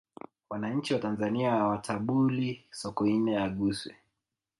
[0.49, 3.95] wananchi wa tanzania hawatabuli sokoine aguswe